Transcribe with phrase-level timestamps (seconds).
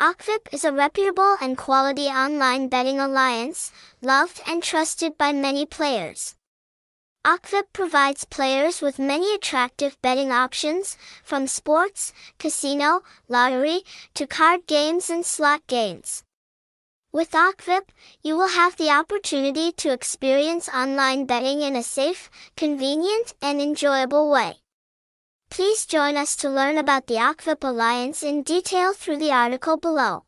[0.00, 6.36] Okvip is a reputable and quality online betting alliance, loved and trusted by many players.
[7.22, 13.82] Okvip provides players with many attractive betting options, from sports, casino, lottery,
[14.14, 16.24] to card games and slot games.
[17.12, 17.90] With Okvip,
[18.22, 24.30] you will have the opportunity to experience online betting in a safe, convenient, and enjoyable
[24.30, 24.60] way.
[25.50, 30.22] Please join us to learn about the Okvip Alliance in detail through the article below.